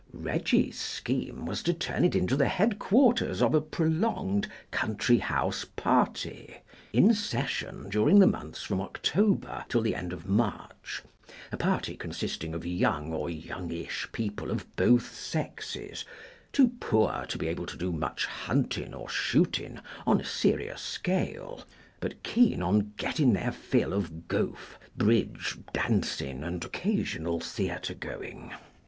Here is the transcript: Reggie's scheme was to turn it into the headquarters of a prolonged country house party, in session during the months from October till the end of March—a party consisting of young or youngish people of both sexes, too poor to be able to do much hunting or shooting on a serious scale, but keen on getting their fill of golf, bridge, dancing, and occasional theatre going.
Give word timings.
Reggie's 0.13 0.79
scheme 0.79 1.45
was 1.45 1.61
to 1.61 1.75
turn 1.75 2.03
it 2.03 2.15
into 2.15 2.35
the 2.35 2.47
headquarters 2.47 3.39
of 3.39 3.53
a 3.53 3.61
prolonged 3.61 4.47
country 4.71 5.19
house 5.19 5.63
party, 5.63 6.57
in 6.91 7.13
session 7.13 7.87
during 7.87 8.17
the 8.17 8.25
months 8.25 8.63
from 8.63 8.81
October 8.81 9.63
till 9.69 9.81
the 9.81 9.93
end 9.93 10.11
of 10.11 10.25
March—a 10.27 11.55
party 11.57 11.95
consisting 11.95 12.55
of 12.55 12.65
young 12.65 13.13
or 13.13 13.29
youngish 13.29 14.07
people 14.11 14.49
of 14.49 14.75
both 14.75 15.13
sexes, 15.13 16.03
too 16.51 16.69
poor 16.79 17.23
to 17.29 17.37
be 17.37 17.45
able 17.47 17.67
to 17.67 17.77
do 17.77 17.91
much 17.91 18.25
hunting 18.25 18.95
or 18.95 19.07
shooting 19.07 19.79
on 20.07 20.19
a 20.19 20.25
serious 20.25 20.81
scale, 20.81 21.63
but 21.99 22.23
keen 22.23 22.63
on 22.63 22.91
getting 22.97 23.33
their 23.33 23.51
fill 23.51 23.93
of 23.93 24.27
golf, 24.27 24.79
bridge, 24.97 25.59
dancing, 25.73 26.43
and 26.43 26.65
occasional 26.65 27.39
theatre 27.39 27.93
going. 27.93 28.51